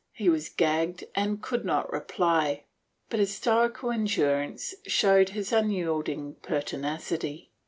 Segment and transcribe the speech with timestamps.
[0.13, 2.63] He was gagged and could not reply,
[3.11, 7.51] but his stoical endurance showed his unyielding pertinacity.